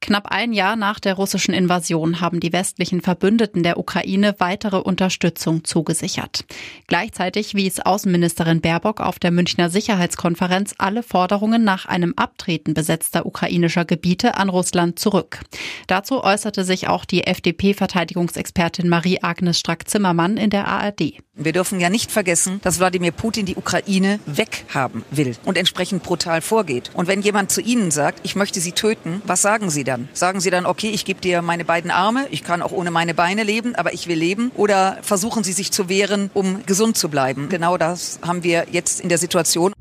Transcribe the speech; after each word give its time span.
Knapp 0.00 0.28
ein 0.28 0.52
Jahr 0.52 0.76
nach 0.76 1.00
der 1.00 1.14
russischen 1.14 1.52
Invasion 1.52 2.20
haben 2.20 2.38
die 2.38 2.52
westlichen 2.52 3.00
Verbündeten 3.00 3.62
der 3.62 3.78
Ukraine 3.78 4.36
weitere 4.38 4.76
Unterstützung 4.76 5.64
zugesichert. 5.64 6.44
Gleichzeitig 6.86 7.54
wies 7.54 7.80
Außenministerin 7.80 8.60
Baerbock 8.60 9.00
auf 9.00 9.18
der 9.18 9.32
Münchner 9.32 9.70
Sicherheitskonferenz 9.70 10.74
alle 10.78 11.02
Forderungen 11.02 11.64
nach 11.64 11.86
einem 11.86 12.14
Abtreten 12.16 12.74
besetzter 12.74 13.26
ukrainischer 13.26 13.84
Gebiete 13.84 14.36
an 14.36 14.48
Russland 14.48 14.98
zurück. 14.98 15.40
Dazu 15.88 16.22
äußerte 16.22 16.64
sich 16.64 16.88
auch 16.88 17.04
die 17.04 17.26
FDP-Verteidigungsexpertin 17.26 18.88
Marie-Agnes 18.88 19.58
Strack-Zimmermann 19.58 20.36
in 20.36 20.50
der 20.50 20.68
ARD. 20.68 21.14
Wir 21.40 21.52
dürfen 21.52 21.78
ja 21.78 21.88
nicht 21.88 22.10
vergessen, 22.10 22.60
dass 22.64 22.80
Wladimir 22.80 23.12
Putin 23.12 23.46
die 23.46 23.54
Ukraine 23.54 24.18
weghaben 24.26 25.04
will 25.12 25.36
und 25.44 25.56
entsprechend 25.56 26.02
brutal 26.02 26.42
vorgeht. 26.42 26.90
Und 26.94 27.06
wenn 27.06 27.22
jemand 27.22 27.52
zu 27.52 27.60
Ihnen 27.60 27.92
sagt, 27.92 28.18
ich 28.24 28.34
möchte 28.34 28.58
Sie 28.60 28.72
töten, 28.72 29.22
was 29.24 29.40
sagen 29.40 29.70
Sie 29.70 29.84
dann? 29.84 30.08
Sagen 30.14 30.40
Sie 30.40 30.50
dann, 30.50 30.66
okay, 30.66 30.90
ich 30.90 31.04
gebe 31.04 31.20
dir 31.20 31.40
meine 31.40 31.64
beiden 31.64 31.92
Arme, 31.92 32.26
ich 32.32 32.42
kann 32.42 32.60
auch 32.60 32.72
ohne 32.72 32.90
meine 32.90 33.14
Beine 33.14 33.44
leben, 33.44 33.76
aber 33.76 33.92
ich 33.92 34.08
will 34.08 34.18
leben? 34.18 34.50
Oder 34.56 34.98
versuchen 35.02 35.44
Sie 35.44 35.52
sich 35.52 35.70
zu 35.70 35.88
wehren, 35.88 36.32
um 36.34 36.66
gesund 36.66 36.98
zu 36.98 37.08
bleiben? 37.08 37.48
Genau 37.48 37.78
das 37.78 38.18
haben 38.26 38.42
wir 38.42 38.66
jetzt 38.72 39.00
in 39.00 39.08
der 39.08 39.18
Situation. 39.18 39.72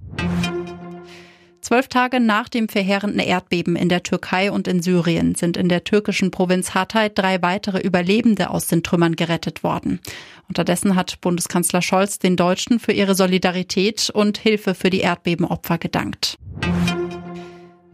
Zwölf 1.68 1.90
Tage 1.90 2.22
nach 2.22 2.48
dem 2.48 2.70
verheerenden 2.70 3.20
Erdbeben 3.20 3.76
in 3.76 3.90
der 3.90 4.02
Türkei 4.02 4.54
und 4.54 4.70
in 4.70 4.82
Syrien 4.82 5.36
sind 5.36 5.58
in 5.58 5.68
der 5.68 5.84
türkischen 5.84 6.32
Provinz 6.32 6.74
Hatay 6.74 7.10
drei 7.14 7.42
weitere 7.42 7.82
Überlebende 7.82 8.52
aus 8.52 8.68
den 8.68 8.84
Trümmern 8.84 9.18
gerettet 9.18 9.64
worden. 9.64 10.00
Unterdessen 10.48 10.96
hat 10.96 11.20
Bundeskanzler 11.20 11.82
Scholz 11.82 12.20
den 12.20 12.38
Deutschen 12.38 12.80
für 12.80 12.94
ihre 12.94 13.16
Solidarität 13.16 14.09
und 14.09 14.38
Hilfe 14.38 14.76
für 14.76 14.90
die 14.90 15.02
Erdbebenopfer 15.02 15.78
gedankt. 15.78 16.38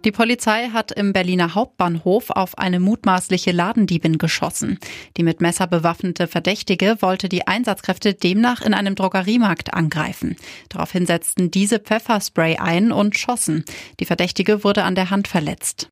Die 0.06 0.12
Polizei 0.12 0.68
hat 0.74 0.92
im 0.92 1.14
Berliner 1.14 1.56
Hauptbahnhof 1.56 2.30
auf 2.30 2.58
eine 2.58 2.82
mutmaßliche 2.82 3.54
Ladendiebin 3.54 4.18
geschossen. 4.18 4.78
Die 5.16 5.24
mit 5.24 5.40
Messer 5.40 5.66
bewaffnete 5.66 6.28
Verdächtige 6.28 6.98
wollte 7.00 7.30
die 7.30 7.48
Einsatzkräfte 7.48 8.14
demnach 8.14 8.62
in 8.62 8.74
einem 8.74 8.96
Drogeriemarkt 8.96 9.74
angreifen. 9.74 10.36
Daraufhin 10.68 11.06
setzten 11.06 11.52
diese 11.52 11.80
Pfefferspray 11.80 12.58
ein 12.58 12.92
und 12.92 13.18
schossen. 13.18 13.64
Die 14.02 14.06
Verdächtige 14.06 14.66
wurde 14.66 14.84
an 14.84 14.96
der 14.96 15.10
Hand 15.10 15.30
verletzt. 15.30 15.90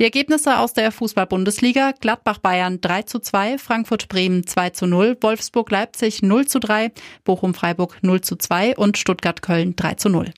Die 0.00 0.04
Ergebnisse 0.04 0.58
aus 0.58 0.72
der 0.72 0.90
Fußball-Bundesliga: 0.90 1.92
Gladbach-Bayern 2.00 2.80
3 2.80 3.02
zu 3.02 3.20
2, 3.20 3.58
Frankfurt-Bremen 3.58 4.44
2 4.44 4.70
zu 4.70 4.86
0, 4.86 5.18
Wolfsburg-Leipzig 5.20 6.22
0 6.22 6.48
zu 6.48 6.58
3, 6.58 6.90
Bochum-Freiburg 7.22 7.98
0 8.02 8.22
zu 8.22 8.34
2 8.34 8.76
und 8.76 8.98
Stuttgart-Köln 8.98 9.76
3 9.76 9.94
zu 9.94 10.08
0. 10.08 10.32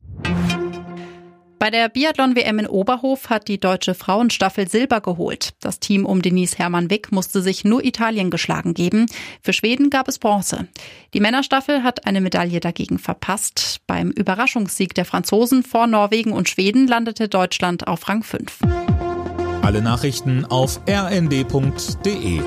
Bei 1.62 1.70
der 1.70 1.88
Biathlon-WM 1.88 2.58
in 2.58 2.66
Oberhof 2.66 3.30
hat 3.30 3.46
die 3.46 3.60
deutsche 3.60 3.94
Frauenstaffel 3.94 4.66
Silber 4.66 5.00
geholt. 5.00 5.50
Das 5.60 5.78
Team 5.78 6.06
um 6.06 6.20
Denise 6.20 6.58
Hermann-Wick 6.58 7.12
musste 7.12 7.40
sich 7.40 7.64
nur 7.64 7.84
Italien 7.84 8.32
geschlagen 8.32 8.74
geben. 8.74 9.06
Für 9.42 9.52
Schweden 9.52 9.88
gab 9.88 10.08
es 10.08 10.18
Bronze. 10.18 10.66
Die 11.14 11.20
Männerstaffel 11.20 11.84
hat 11.84 12.04
eine 12.04 12.20
Medaille 12.20 12.58
dagegen 12.58 12.98
verpasst. 12.98 13.80
Beim 13.86 14.10
Überraschungssieg 14.10 14.92
der 14.94 15.04
Franzosen 15.04 15.62
vor 15.62 15.86
Norwegen 15.86 16.32
und 16.32 16.48
Schweden 16.48 16.88
landete 16.88 17.28
Deutschland 17.28 17.86
auf 17.86 18.08
Rang 18.08 18.24
5. 18.24 18.58
Alle 19.62 19.82
Nachrichten 19.82 20.44
auf 20.44 20.80
rnd.de 20.88 22.40